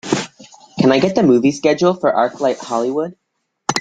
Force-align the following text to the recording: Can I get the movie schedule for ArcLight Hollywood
Can 0.79 0.91
I 0.91 0.99
get 0.99 1.13
the 1.13 1.21
movie 1.21 1.51
schedule 1.51 1.93
for 1.93 2.11
ArcLight 2.11 2.57
Hollywood 2.57 3.15